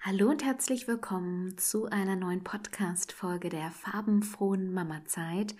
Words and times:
Hallo 0.00 0.30
und 0.30 0.44
herzlich 0.44 0.86
willkommen 0.86 1.58
zu 1.58 1.86
einer 1.86 2.14
neuen 2.14 2.44
Podcast-Folge 2.44 3.48
der 3.48 3.72
farbenfrohen 3.72 4.72
Mama-Zeit, 4.72 5.56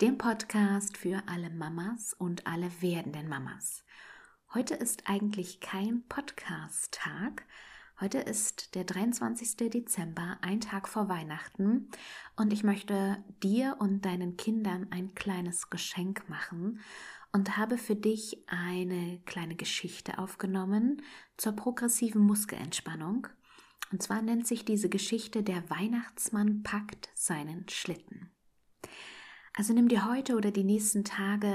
dem 0.00 0.16
Podcast 0.16 0.96
für 0.96 1.24
alle 1.26 1.50
Mamas 1.50 2.14
und 2.14 2.46
alle 2.46 2.70
werdenden 2.80 3.28
Mamas. 3.28 3.82
Heute 4.54 4.74
ist 4.74 5.02
eigentlich 5.06 5.58
kein 5.58 6.04
Podcast-Tag. 6.08 7.44
Heute 8.00 8.18
ist 8.18 8.76
der 8.76 8.84
23. 8.84 9.56
Dezember, 9.68 10.38
ein 10.40 10.60
Tag 10.60 10.88
vor 10.88 11.08
Weihnachten, 11.08 11.90
und 12.36 12.52
ich 12.52 12.62
möchte 12.62 13.22
dir 13.42 13.76
und 13.80 14.04
deinen 14.04 14.36
Kindern 14.36 14.86
ein 14.92 15.16
kleines 15.16 15.68
Geschenk 15.68 16.28
machen 16.28 16.78
und 17.32 17.56
habe 17.56 17.76
für 17.76 17.96
dich 17.96 18.44
eine 18.46 19.20
kleine 19.26 19.56
Geschichte 19.56 20.18
aufgenommen 20.18 21.02
zur 21.36 21.52
progressiven 21.52 22.22
Muskelentspannung 22.22 23.26
und 23.92 24.02
zwar 24.02 24.22
nennt 24.22 24.46
sich 24.46 24.64
diese 24.64 24.88
Geschichte 24.88 25.42
Der 25.42 25.68
Weihnachtsmann 25.68 26.62
packt 26.62 27.10
seinen 27.14 27.68
Schlitten. 27.68 28.30
Also 29.54 29.72
nimm 29.72 29.88
dir 29.88 30.08
heute 30.08 30.36
oder 30.36 30.50
die 30.50 30.64
nächsten 30.64 31.04
Tage 31.04 31.52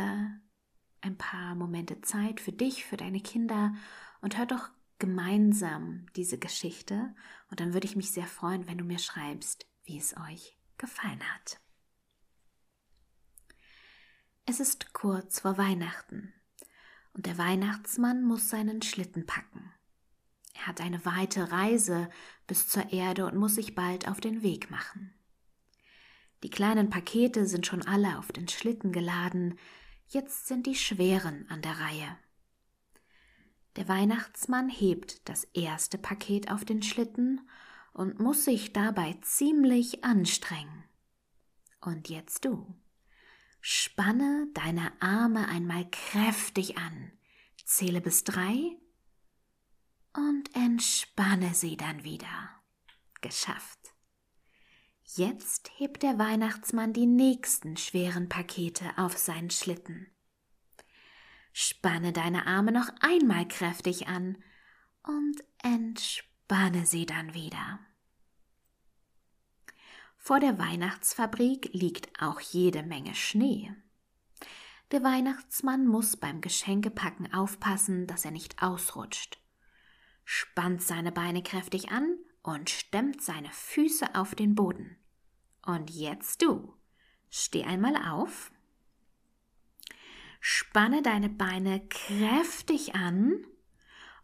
ein 1.01 1.17
paar 1.17 1.55
Momente 1.55 2.01
Zeit 2.01 2.41
für 2.41 2.51
dich, 2.51 2.83
für 2.85 2.97
deine 2.97 3.21
Kinder 3.21 3.73
und 4.21 4.37
hör 4.37 4.45
doch 4.45 4.69
gemeinsam 4.99 6.07
diese 6.15 6.37
Geschichte 6.37 7.13
und 7.49 7.59
dann 7.59 7.73
würde 7.73 7.85
ich 7.87 7.95
mich 7.95 8.11
sehr 8.11 8.27
freuen, 8.27 8.67
wenn 8.67 8.77
du 8.77 8.83
mir 8.83 8.99
schreibst, 8.99 9.67
wie 9.83 9.97
es 9.97 10.15
euch 10.17 10.57
gefallen 10.77 11.21
hat. 11.33 11.59
Es 14.45 14.59
ist 14.59 14.93
kurz 14.93 15.39
vor 15.39 15.57
Weihnachten 15.57 16.33
und 17.13 17.25
der 17.25 17.37
Weihnachtsmann 17.37 18.23
muss 18.23 18.49
seinen 18.49 18.81
Schlitten 18.81 19.25
packen. 19.25 19.54
Er 20.55 20.67
hat 20.67 20.81
eine 20.81 21.05
weite 21.05 21.51
Reise 21.51 22.09
bis 22.47 22.67
zur 22.67 22.91
Erde 22.91 23.25
und 23.25 23.35
muss 23.35 23.55
sich 23.55 23.75
bald 23.75 24.07
auf 24.07 24.19
den 24.19 24.41
Weg 24.41 24.71
machen. 24.71 25.13
Die 26.43 26.49
kleinen 26.49 26.89
Pakete 26.89 27.45
sind 27.45 27.67
schon 27.67 27.81
alle 27.81 28.17
auf 28.17 28.31
den 28.31 28.47
Schlitten 28.47 28.91
geladen, 28.91 29.57
jetzt 30.07 30.47
sind 30.47 30.65
die 30.65 30.75
schweren 30.75 31.45
an 31.49 31.61
der 31.61 31.79
Reihe. 31.79 32.17
Der 33.75 33.87
Weihnachtsmann 33.87 34.69
hebt 34.69 35.27
das 35.27 35.43
erste 35.53 35.97
Paket 35.97 36.49
auf 36.49 36.63
den 36.63 36.81
Schlitten 36.81 37.41
und 37.93 38.19
muss 38.19 38.45
sich 38.45 38.71
dabei 38.73 39.17
ziemlich 39.21 40.03
anstrengen. 40.03 40.83
Und 41.81 42.09
jetzt 42.09 42.45
du. 42.45 42.73
Spanne 43.59 44.47
deine 44.53 44.91
Arme 45.01 45.47
einmal 45.47 45.89
kräftig 45.89 46.77
an, 46.77 47.11
zähle 47.65 47.99
bis 47.99 48.23
drei 48.23 48.77
und 50.15 50.55
entspanne 50.55 51.53
sie 51.53 51.77
dann 51.77 52.03
wieder. 52.03 52.49
Geschafft. 53.21 53.79
Jetzt 55.03 55.71
hebt 55.77 56.03
der 56.03 56.17
Weihnachtsmann 56.17 56.93
die 56.93 57.05
nächsten 57.05 57.77
schweren 57.77 58.27
Pakete 58.29 58.85
auf 58.97 59.17
seinen 59.17 59.49
Schlitten. 59.49 60.07
Spanne 61.53 62.11
deine 62.11 62.47
Arme 62.47 62.71
noch 62.71 62.89
einmal 62.99 63.47
kräftig 63.47 64.07
an 64.07 64.37
und 65.03 65.43
entspanne 65.63 66.85
sie 66.85 67.05
dann 67.05 67.33
wieder. 67.33 67.79
Vor 70.17 70.39
der 70.39 70.57
Weihnachtsfabrik 70.57 71.69
liegt 71.71 72.21
auch 72.21 72.39
jede 72.39 72.83
Menge 72.83 73.13
Schnee. 73.13 73.71
Der 74.91 75.03
Weihnachtsmann 75.03 75.87
muss 75.87 76.17
beim 76.17 76.41
Geschenkepacken 76.41 77.31
aufpassen, 77.33 78.07
dass 78.07 78.25
er 78.25 78.31
nicht 78.31 78.61
ausrutscht 78.61 79.39
spannt 80.25 80.81
seine 80.81 81.11
Beine 81.11 81.41
kräftig 81.43 81.91
an 81.91 82.17
und 82.43 82.69
stemmt 82.69 83.21
seine 83.21 83.51
Füße 83.51 84.15
auf 84.15 84.35
den 84.35 84.55
Boden. 84.55 84.97
Und 85.65 85.89
jetzt 85.89 86.41
du. 86.41 86.73
Steh 87.29 87.63
einmal 87.63 87.95
auf. 87.95 88.51
Spanne 90.39 91.01
deine 91.01 91.29
Beine 91.29 91.87
kräftig 91.87 92.93
an 92.93 93.45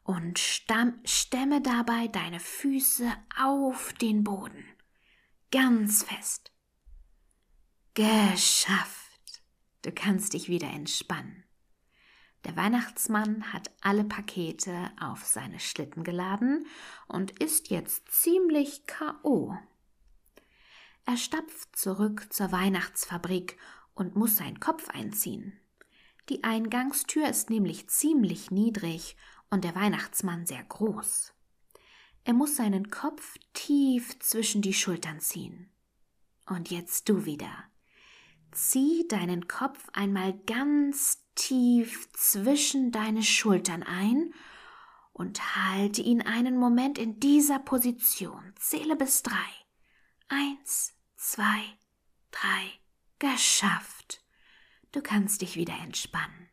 und 0.03 0.39
stemme 0.39 1.61
dabei 1.61 2.07
deine 2.07 2.39
Füße 2.39 3.11
auf 3.39 3.93
den 3.93 4.23
Boden. 4.23 4.65
Ganz 5.51 6.03
fest. 6.03 6.51
Geschafft. 7.93 9.41
Du 9.81 9.91
kannst 9.91 10.33
dich 10.33 10.47
wieder 10.47 10.69
entspannen. 10.69 11.43
Der 12.45 12.55
Weihnachtsmann 12.55 13.53
hat 13.53 13.69
alle 13.81 14.03
Pakete 14.03 14.89
auf 14.99 15.25
seine 15.25 15.59
Schlitten 15.59 16.03
geladen 16.03 16.65
und 17.07 17.39
ist 17.39 17.69
jetzt 17.69 18.11
ziemlich 18.11 18.83
KO. 18.87 19.55
Er 21.05 21.17
stapft 21.17 21.75
zurück 21.75 22.27
zur 22.31 22.51
Weihnachtsfabrik 22.51 23.57
und 23.93 24.15
muss 24.15 24.37
seinen 24.37 24.59
Kopf 24.59 24.89
einziehen. 24.89 25.59
Die 26.29 26.43
Eingangstür 26.43 27.27
ist 27.27 27.49
nämlich 27.49 27.89
ziemlich 27.89 28.51
niedrig 28.51 29.17
und 29.49 29.63
der 29.63 29.75
Weihnachtsmann 29.75 30.45
sehr 30.45 30.63
groß. 30.63 31.33
Er 32.23 32.33
muss 32.33 32.55
seinen 32.55 32.89
Kopf 32.89 33.37
tief 33.53 34.17
zwischen 34.19 34.61
die 34.61 34.73
Schultern 34.73 35.19
ziehen. 35.19 35.69
Und 36.45 36.69
jetzt 36.69 37.09
du 37.09 37.25
wieder. 37.25 37.70
Zieh 38.51 39.07
deinen 39.07 39.47
Kopf 39.47 39.89
einmal 39.93 40.33
ganz 40.45 41.25
tief 41.35 42.11
zwischen 42.13 42.91
deine 42.91 43.23
Schultern 43.23 43.83
ein 43.83 44.33
und 45.13 45.55
halte 45.55 46.01
ihn 46.01 46.21
einen 46.21 46.57
Moment 46.57 46.97
in 46.97 47.19
dieser 47.19 47.59
Position. 47.59 48.53
Zähle 48.57 48.95
bis 48.95 49.23
drei. 49.23 49.35
Eins, 50.27 50.93
zwei, 51.15 51.61
drei. 52.31 52.71
Geschafft. 53.19 54.23
Du 54.91 55.01
kannst 55.01 55.41
dich 55.41 55.55
wieder 55.55 55.77
entspannen. 55.83 56.49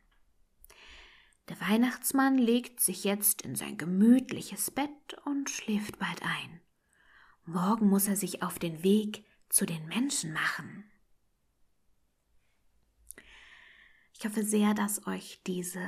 Der 1.49 1.59
Weihnachtsmann 1.61 2.37
legt 2.37 2.79
sich 2.79 3.03
jetzt 3.03 3.41
in 3.41 3.55
sein 3.55 3.77
gemütliches 3.77 4.69
Bett 4.69 5.17
und 5.25 5.49
schläft 5.49 5.97
bald 5.97 6.21
ein. 6.21 6.61
Morgen 7.43 7.89
muss 7.89 8.07
er 8.07 8.15
sich 8.15 8.43
auf 8.43 8.59
den 8.59 8.83
Weg 8.83 9.25
zu 9.49 9.65
den 9.65 9.87
Menschen 9.87 10.31
machen. 10.31 10.89
Ich 14.19 14.25
hoffe 14.25 14.43
sehr, 14.43 14.73
dass 14.73 15.07
euch 15.07 15.39
diese 15.47 15.81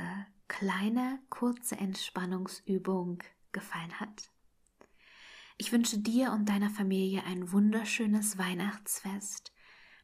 kleine, 0.48 1.18
kurze 1.28 1.76
Entspannungsübung 1.76 3.22
gefallen 3.52 4.00
hat. 4.00 4.30
Ich 5.58 5.70
wünsche 5.70 5.98
dir 5.98 6.32
und 6.32 6.48
deiner 6.48 6.70
Familie 6.70 7.24
ein 7.24 7.52
wunderschönes 7.52 8.38
Weihnachtsfest 8.38 9.52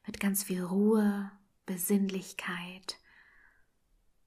mit 0.07 0.21
ganz 0.21 0.45
viel 0.45 0.63
Ruhe, 0.63 1.33
Besinnlichkeit, 1.65 2.99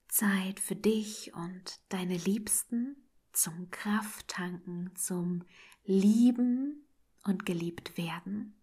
Zeit 0.08 0.60
für 0.60 0.76
dich 0.76 1.36
und 1.36 1.80
deine 1.90 2.18
Liebsten 2.18 2.96
zum 3.34 3.70
Krafttanken, 3.70 4.96
zum 4.96 5.44
Lieben 5.84 6.88
und 7.24 7.46
geliebt 7.46 7.98
werden. 7.98 8.60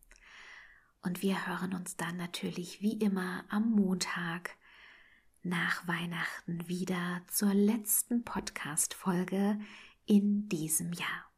Und 1.00 1.22
wir 1.22 1.46
hören 1.46 1.74
uns 1.74 1.96
dann 1.96 2.16
natürlich 2.16 2.82
wie 2.82 2.94
immer 2.94 3.44
am 3.50 3.70
Montag 3.70 4.57
nach 5.42 5.86
Weihnachten 5.86 6.68
wieder 6.68 7.22
zur 7.28 7.54
letzten 7.54 8.24
Podcast-Folge 8.24 9.58
in 10.06 10.48
diesem 10.48 10.92
Jahr. 10.92 11.30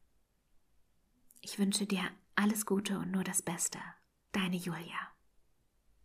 Ich 1.41 1.59
wünsche 1.59 1.85
dir 1.85 2.03
alles 2.35 2.65
Gute 2.65 2.97
und 2.99 3.11
nur 3.11 3.23
das 3.23 3.41
Beste. 3.41 3.79
Deine 4.31 4.57
Julia. 4.57 5.10